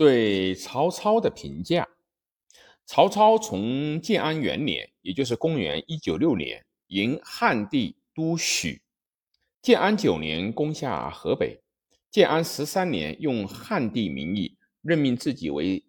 [0.00, 1.86] 对曹操的评价：
[2.86, 8.80] 曹操从建安元年，也就是公元一九六年，迎汉帝都许；
[9.60, 11.60] 建安九年，攻下河北；
[12.10, 15.84] 建安十三年，用汉帝名义任命自己为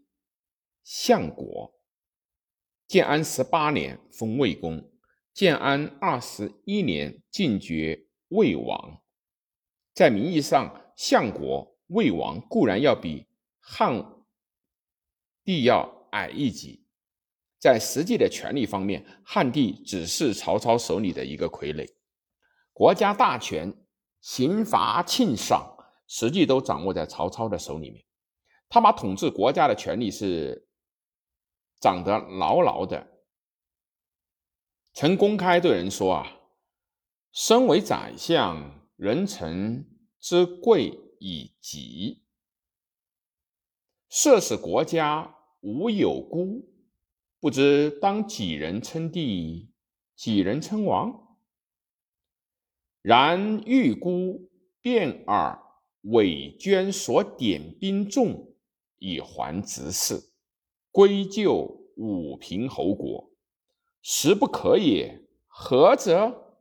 [0.84, 1.72] 相国；
[2.90, 4.90] 建安十八年，封魏公；
[5.34, 9.02] 建安二十一年，进爵魏王。
[9.94, 11.72] 在名义上，相国。
[11.88, 13.26] 魏王固然要比
[13.64, 14.26] 汉
[15.44, 16.86] 帝要矮一级，
[17.60, 21.88] 在实际的权力方面，汉帝只是曹操手里的一个傀儡，
[22.74, 23.74] 国家大权、
[24.20, 25.78] 刑罚庆赏，
[26.08, 28.04] 实际都掌握在曹操的手里面。
[28.68, 30.68] 他把统治国家的权力是
[31.80, 33.08] 掌得牢牢的，
[34.94, 36.40] 曾公开对人说：“啊，
[37.32, 39.88] 身为宰相，人臣
[40.20, 42.21] 之贵。”以极
[44.12, 46.70] 设使国家无有孤，
[47.40, 49.72] 不知当几人称帝，
[50.18, 51.38] 几人称王？
[53.02, 54.50] 然欲孤
[54.82, 55.58] 变而
[56.02, 58.54] 伪捐所点兵众
[59.00, 60.30] 以还直事，
[60.92, 63.32] 归咎武平侯国，
[64.02, 65.26] 实不可也。
[65.48, 66.58] 何则？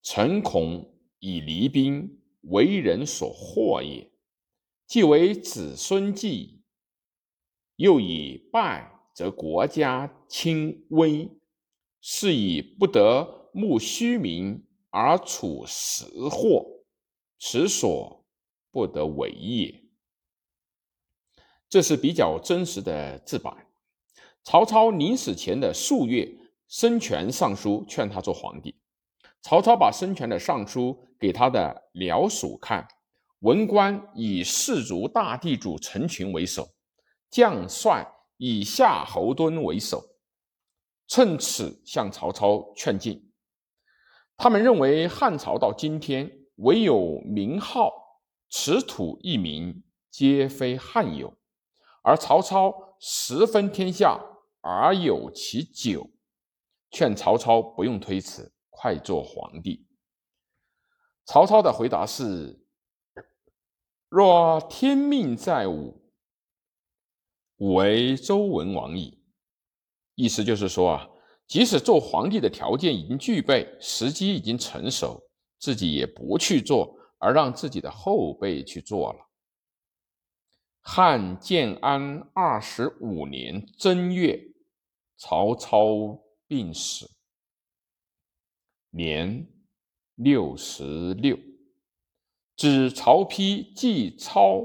[0.00, 2.18] 臣恐以离兵。
[2.48, 4.08] 为人所惑也，
[4.86, 6.62] 既为子孙计，
[7.76, 11.28] 又以败则国家轻危，
[12.00, 16.64] 是以不得慕虚名而处实祸，
[17.38, 18.24] 此所
[18.70, 19.82] 不得为也。
[21.68, 23.66] 这是比较真实的自白。
[24.44, 26.32] 曹操临死前的数月，
[26.68, 28.76] 孙权上书劝他做皇帝。
[29.42, 32.86] 曹操把孙权的上书给他的僚属看，
[33.40, 36.68] 文官以士族大地主陈群为首，
[37.30, 38.06] 将帅
[38.36, 40.02] 以夏侯惇为首，
[41.06, 43.32] 趁此向曹操劝进。
[44.36, 47.92] 他们认为汉朝到今天，唯有名号，
[48.48, 51.36] 此土一民皆非汉有，
[52.02, 54.18] 而曹操十分天下
[54.60, 56.10] 而有其九，
[56.90, 58.52] 劝曹操不用推辞。
[58.78, 59.86] 快做皇帝。
[61.24, 62.60] 曹操的回答是
[64.16, 65.94] ：“若天命在吾，
[67.58, 69.22] 吾为周文王矣。”
[70.16, 71.06] 意思就是说啊，
[71.46, 75.22] 即使做皇帝的条件已经具备，时机已经成熟，
[75.58, 79.18] 自己也不去做，而让自己的后辈去做了。
[80.80, 84.40] 汉建安二十五年正月，
[85.18, 87.06] 曹操病死。
[88.88, 89.46] 年
[90.14, 91.38] 六十六，
[92.56, 94.62] 指曹丕继操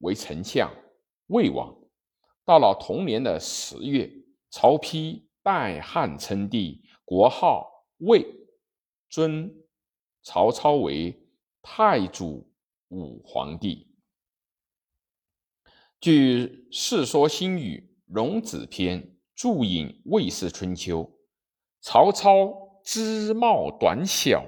[0.00, 0.74] 为丞相、
[1.26, 1.76] 魏王。
[2.44, 4.10] 到了同年的十月，
[4.50, 8.26] 曹丕代汉称帝，国号魏，
[9.08, 9.54] 尊
[10.22, 11.16] 曹操为
[11.62, 12.50] 太祖
[12.88, 13.86] 武皇帝。
[16.00, 19.02] 据《世说新语·荣子篇》
[19.34, 21.02] 注引《魏氏春秋》，
[21.80, 22.64] 曹操。
[22.86, 24.44] 姿貌短小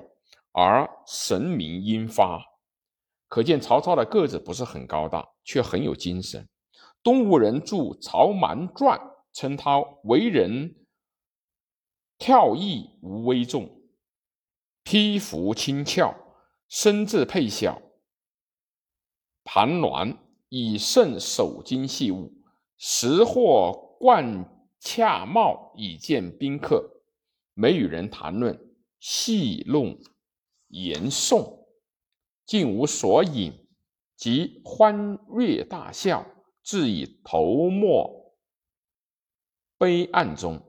[0.53, 2.45] 而神明英发，
[3.29, 6.49] 可见曹操的个子不是很高大，却很有精神。
[7.03, 8.99] 东吴人著《曹瞒传》，
[9.33, 10.75] 称他为人
[12.19, 13.83] 跳逸无威重，
[14.83, 16.15] 披服轻巧，
[16.69, 17.83] 身质佩小，
[19.45, 20.17] 盘鸾
[20.49, 22.33] 以胜手经细物，
[22.79, 24.49] 时或冠
[24.81, 27.03] 恰帽以见宾客。
[27.55, 28.59] 每与人谈论，
[29.01, 29.99] 戏弄
[30.69, 31.66] 言颂，
[32.47, 33.53] 竟无所引，
[34.17, 36.25] 即欢悦大笑，
[36.63, 38.35] 自以头没
[39.77, 40.63] 悲暗中。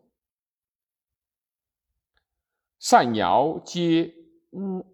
[2.79, 4.13] 善尧皆
[4.51, 4.85] 污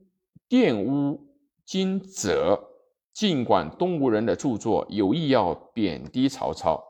[0.47, 1.35] 玷污
[1.65, 2.69] 今者。
[3.13, 6.83] 尽管东吴人的著作有意要贬低曹操，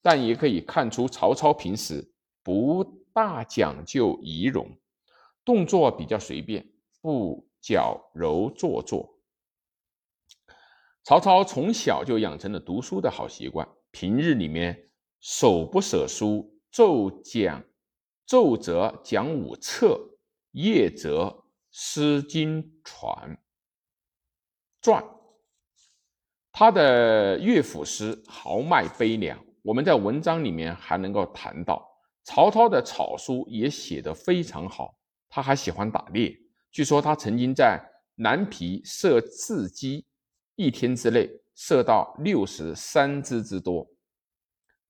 [0.00, 2.12] 但也可以看出曹操平时
[2.42, 2.98] 不。
[3.10, 4.78] 大讲究仪容，
[5.44, 6.64] 动作比较随便，
[7.00, 9.17] 不矫揉做作。
[11.08, 14.90] 曹操从小就养成了读书的好习惯，平日里面
[15.20, 17.64] 手不舍书，昼讲
[18.26, 19.98] 昼则讲五策，
[20.50, 23.38] 夜则诗经传
[24.82, 25.02] 传。
[26.52, 31.82] 他的乐府诗豪迈悲凉，我们在文章里面还能够谈到。
[32.22, 34.94] 曹操的草书也写得非常好，
[35.30, 36.38] 他还喜欢打猎。
[36.70, 37.82] 据说他曾经在
[38.16, 40.04] 南皮设雉鸡，
[40.58, 43.88] 一天之内射到六十三支之多。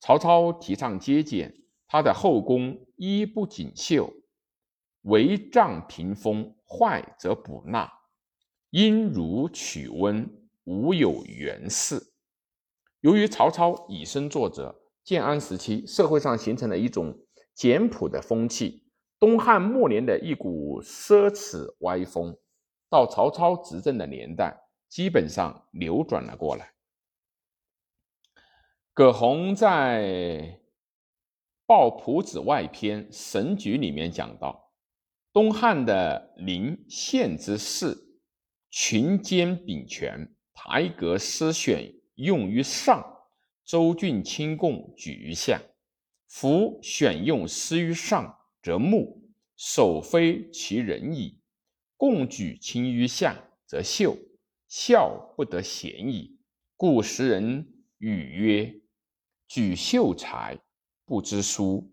[0.00, 1.54] 曹操提倡节俭，
[1.86, 4.10] 他的后宫衣不锦绣，
[5.02, 7.86] 帷帐屏风坏则补纳，
[8.70, 10.26] 因如取温，
[10.64, 12.00] 无有原事。
[13.02, 14.74] 由于曹操以身作则，
[15.04, 17.14] 建安时期社会上形成了一种
[17.54, 18.86] 简朴的风气。
[19.18, 22.34] 东汉末年的一股奢侈歪风，
[22.88, 26.72] 到曹操执政的年代，基本上扭转了过来。
[28.92, 30.02] 葛洪在
[31.66, 34.72] 《抱朴子外篇·神局》里面讲到，
[35.32, 37.96] 东汉的临县之士，
[38.70, 43.28] 群奸秉权，台阁私选用于上，
[43.64, 45.60] 州郡亲贡举于下。
[46.26, 48.34] 夫选用施于上。
[48.60, 49.22] 则木
[49.56, 51.40] 守非其人矣，
[51.96, 54.14] 共举轻于下，则秀
[54.68, 56.38] 孝不得贤矣。
[56.76, 57.66] 故时人
[57.98, 58.80] 语曰
[59.48, 60.56] ：“举秀才
[61.04, 61.90] 不知书，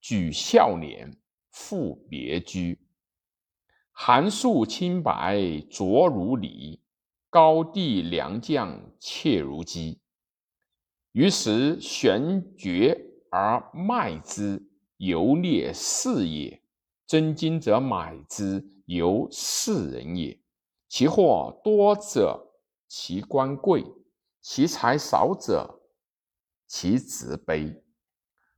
[0.00, 1.16] 举孝廉
[1.50, 2.80] 复别居。
[3.92, 6.80] 寒素清白浊如梨，
[7.28, 10.00] 高第良将怯如鸡。
[11.12, 12.98] 于是玄绝
[13.30, 16.62] 而卖之。”游猎士也，
[17.06, 20.39] 真金者买之，由士人也。
[20.90, 22.52] 其货多者，
[22.88, 23.80] 其官贵；
[24.40, 25.82] 其财少者，
[26.66, 27.80] 其职卑。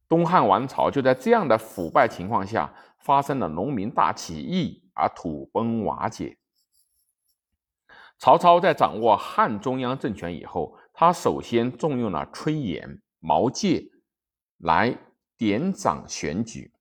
[0.09, 6.39] 东汉王朝就在这样的腐败情况下，发生了农民大起义而土崩瓦解。
[8.19, 13.91] 曹操在掌握汉中央政权以后，他首先重用了崔琰、毛玠
[14.57, 14.99] 来。
[15.37, 16.73] 典掌选举，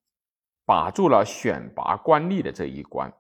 [0.66, 3.12] 把住了选拔官吏的这一关。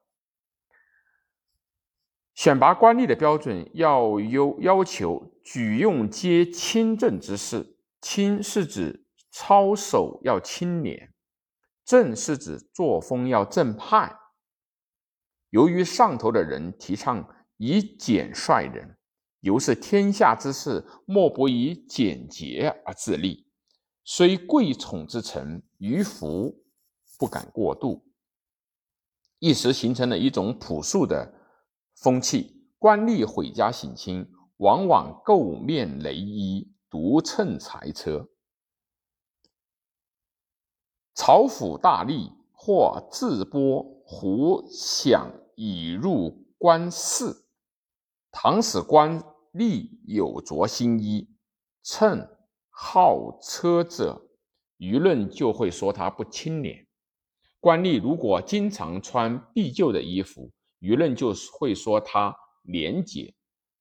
[2.41, 7.77] 选拔官吏的标准要有要求，举用皆清正之士。
[8.01, 11.13] 清是指操守要清廉，
[11.85, 14.11] 正是指作风要正派。
[15.51, 18.97] 由于上头的人提倡以简率人，
[19.41, 23.45] 由是天下之事莫不以简洁而自立。
[24.03, 26.63] 虽贵宠之臣，于福
[27.19, 28.03] 不敢过度，
[29.37, 31.31] 一时形成了一种朴素的
[32.01, 32.65] 风气。
[32.79, 34.27] 官吏毁家省亲，
[34.57, 38.27] 往往垢面雷衣，独乘财车。
[41.13, 47.45] 曹府大吏或自拨胡饷以入官室，
[48.31, 49.23] 倘使官
[49.53, 51.29] 吏有着新衣，
[51.83, 52.27] 乘。
[52.73, 54.27] 好车者，
[54.79, 56.87] 舆论就会说他不清廉；
[57.59, 60.49] 官吏如果经常穿敝旧的衣服，
[60.81, 63.33] 舆论就会说他廉洁。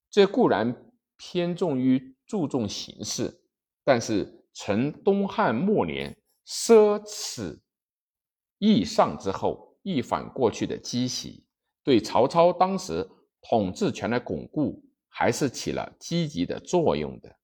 [0.08, 3.42] 这固然偏重于注重形式，
[3.84, 6.16] 但是承东汉末年
[6.46, 7.60] 奢侈
[8.58, 11.46] 易上之后，一反过去的积习，
[11.82, 13.08] 对曹操当时
[13.40, 17.39] 统治权的巩固还是起了积极的作用的。